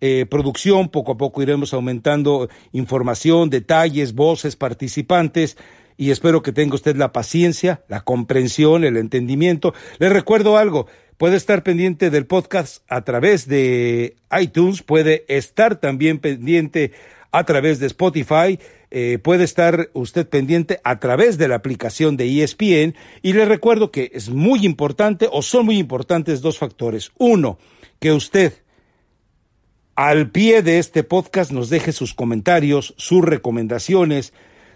eh, 0.00 0.26
producción, 0.28 0.88
poco 0.88 1.12
a 1.12 1.16
poco 1.16 1.42
iremos 1.42 1.72
aumentando 1.72 2.48
información, 2.72 3.50
detalles, 3.50 4.14
voces, 4.14 4.56
participantes 4.56 5.56
y 5.96 6.10
espero 6.10 6.42
que 6.42 6.52
tenga 6.52 6.74
usted 6.74 6.96
la 6.96 7.12
paciencia, 7.12 7.84
la 7.88 8.00
comprensión, 8.00 8.84
el 8.84 8.96
entendimiento. 8.96 9.74
Le 9.98 10.08
recuerdo 10.08 10.56
algo, 10.56 10.86
puede 11.16 11.36
estar 11.36 11.62
pendiente 11.62 12.10
del 12.10 12.26
podcast 12.26 12.82
a 12.88 13.02
través 13.02 13.48
de 13.48 14.16
iTunes, 14.38 14.82
puede 14.82 15.24
estar 15.28 15.76
también 15.76 16.18
pendiente 16.18 16.92
a 17.30 17.44
través 17.44 17.80
de 17.80 17.86
Spotify 17.86 18.58
eh, 18.96 19.18
puede 19.18 19.42
estar 19.42 19.90
usted 19.92 20.28
pendiente 20.28 20.80
a 20.84 21.00
través 21.00 21.36
de 21.36 21.48
la 21.48 21.56
aplicación 21.56 22.16
de 22.16 22.44
ESPN 22.44 22.94
y 23.22 23.32
le 23.32 23.44
recuerdo 23.44 23.90
que 23.90 24.12
es 24.14 24.30
muy 24.30 24.64
importante 24.64 25.28
o 25.32 25.42
son 25.42 25.66
muy 25.66 25.78
importantes 25.78 26.42
dos 26.42 26.58
factores. 26.58 27.10
Uno, 27.18 27.58
que 27.98 28.12
usted 28.12 28.52
al 29.96 30.30
pie 30.30 30.62
de 30.62 30.78
este 30.78 31.02
podcast 31.02 31.50
nos 31.50 31.70
deje 31.70 31.90
sus 31.90 32.14
comentarios, 32.14 32.94
sus 32.96 33.24
recomendaciones, 33.24 34.32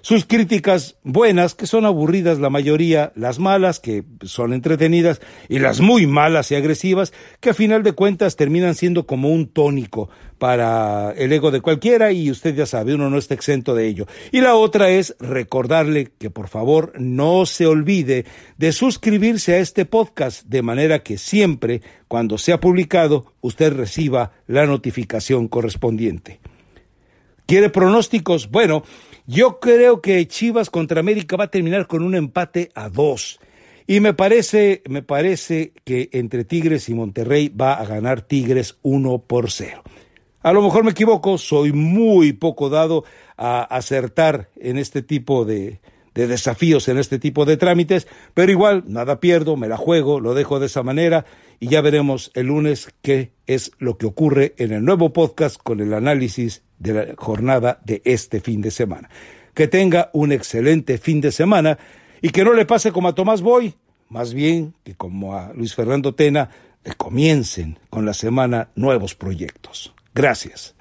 sus 0.08 0.24
críticas 0.24 0.96
buenas, 1.02 1.54
que 1.54 1.66
son 1.66 1.84
aburridas 1.84 2.38
la 2.38 2.48
mayoría, 2.48 3.12
las 3.14 3.38
malas, 3.38 3.78
que 3.78 4.04
son 4.22 4.54
entretenidas, 4.54 5.20
y 5.50 5.58
las 5.58 5.82
muy 5.82 6.06
malas 6.06 6.50
y 6.50 6.54
agresivas, 6.54 7.12
que 7.40 7.50
a 7.50 7.54
final 7.54 7.82
de 7.82 7.92
cuentas 7.92 8.34
terminan 8.34 8.74
siendo 8.74 9.06
como 9.06 9.28
un 9.28 9.48
tónico 9.48 10.08
para 10.38 11.12
el 11.12 11.30
ego 11.30 11.50
de 11.50 11.60
cualquiera, 11.60 12.10
y 12.10 12.30
usted 12.30 12.54
ya 12.54 12.64
sabe, 12.64 12.94
uno 12.94 13.10
no 13.10 13.18
está 13.18 13.34
exento 13.34 13.74
de 13.74 13.86
ello. 13.86 14.06
Y 14.32 14.40
la 14.40 14.54
otra 14.54 14.88
es 14.88 15.14
recordarle 15.20 16.10
que 16.18 16.30
por 16.30 16.48
favor 16.48 16.94
no 16.98 17.44
se 17.44 17.66
olvide 17.66 18.24
de 18.56 18.72
suscribirse 18.72 19.56
a 19.56 19.58
este 19.58 19.84
podcast, 19.84 20.46
de 20.46 20.62
manera 20.62 21.02
que 21.02 21.18
siempre, 21.18 21.82
cuando 22.08 22.38
sea 22.38 22.60
publicado, 22.60 23.34
usted 23.42 23.74
reciba 23.74 24.32
la 24.46 24.64
notificación 24.64 25.48
correspondiente. 25.48 26.40
¿Quiere 27.48 27.70
pronósticos? 27.70 28.50
Bueno, 28.50 28.84
yo 29.28 29.60
creo 29.60 30.00
que 30.00 30.26
Chivas 30.26 30.70
contra 30.70 31.00
América 31.00 31.36
va 31.36 31.44
a 31.44 31.50
terminar 31.50 31.86
con 31.86 32.02
un 32.02 32.14
empate 32.14 32.70
a 32.74 32.88
dos. 32.88 33.38
Y 33.86 34.00
me 34.00 34.14
parece, 34.14 34.82
me 34.88 35.02
parece 35.02 35.72
que 35.84 36.08
entre 36.12 36.44
Tigres 36.44 36.88
y 36.88 36.94
Monterrey 36.94 37.50
va 37.50 37.74
a 37.74 37.84
ganar 37.84 38.22
Tigres 38.22 38.78
uno 38.82 39.18
por 39.18 39.50
cero. 39.50 39.82
A 40.42 40.52
lo 40.54 40.62
mejor 40.62 40.82
me 40.82 40.92
equivoco, 40.92 41.36
soy 41.36 41.72
muy 41.72 42.32
poco 42.32 42.70
dado 42.70 43.04
a 43.36 43.64
acertar 43.64 44.48
en 44.56 44.78
este 44.78 45.02
tipo 45.02 45.44
de, 45.44 45.78
de 46.18 46.26
desafíos, 46.26 46.88
en 46.88 46.98
este 46.98 47.20
tipo 47.20 47.44
de 47.44 47.56
trámites, 47.56 48.08
pero 48.34 48.50
igual 48.50 48.82
nada 48.88 49.20
pierdo, 49.20 49.56
me 49.56 49.68
la 49.68 49.76
juego, 49.76 50.18
lo 50.18 50.34
dejo 50.34 50.58
de 50.58 50.66
esa 50.66 50.82
manera 50.82 51.24
y 51.60 51.68
ya 51.68 51.80
veremos 51.80 52.32
el 52.34 52.48
lunes 52.48 52.92
qué 53.02 53.30
es 53.46 53.70
lo 53.78 53.98
que 53.98 54.06
ocurre 54.06 54.52
en 54.58 54.72
el 54.72 54.84
nuevo 54.84 55.12
podcast 55.12 55.58
con 55.62 55.78
el 55.78 55.94
análisis 55.94 56.64
de 56.80 56.92
la 56.92 57.14
jornada 57.16 57.80
de 57.84 58.02
este 58.04 58.40
fin 58.40 58.62
de 58.62 58.72
semana. 58.72 59.08
Que 59.54 59.68
tenga 59.68 60.10
un 60.12 60.32
excelente 60.32 60.98
fin 60.98 61.20
de 61.20 61.30
semana 61.30 61.78
y 62.20 62.30
que 62.30 62.42
no 62.42 62.52
le 62.52 62.66
pase 62.66 62.90
como 62.90 63.06
a 63.06 63.14
Tomás 63.14 63.40
Boy, 63.40 63.74
más 64.08 64.34
bien 64.34 64.74
que 64.82 64.96
como 64.96 65.36
a 65.36 65.52
Luis 65.52 65.76
Fernando 65.76 66.16
Tena, 66.16 66.50
le 66.84 66.94
comiencen 66.94 67.78
con 67.90 68.04
la 68.04 68.12
semana 68.12 68.70
nuevos 68.74 69.14
proyectos. 69.14 69.94
Gracias. 70.16 70.74